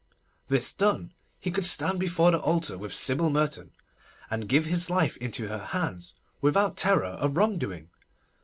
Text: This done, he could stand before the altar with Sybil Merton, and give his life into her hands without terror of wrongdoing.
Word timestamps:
This 0.47 0.73
done, 0.73 1.13
he 1.39 1.51
could 1.51 1.63
stand 1.63 1.99
before 1.99 2.31
the 2.31 2.39
altar 2.39 2.75
with 2.75 2.91
Sybil 2.91 3.29
Merton, 3.29 3.69
and 4.31 4.49
give 4.49 4.65
his 4.65 4.89
life 4.89 5.15
into 5.17 5.47
her 5.47 5.63
hands 5.77 6.15
without 6.41 6.75
terror 6.75 7.05
of 7.05 7.37
wrongdoing. 7.37 7.91